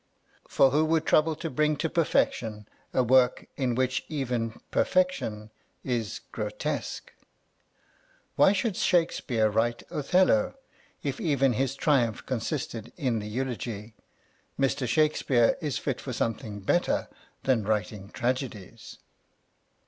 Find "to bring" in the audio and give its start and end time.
1.35-1.77